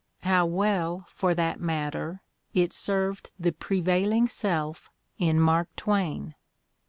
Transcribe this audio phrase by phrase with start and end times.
[0.23, 2.23] How well, for that matter,
[2.55, 4.89] it served the prevailing self
[5.19, 6.33] in Mark Twain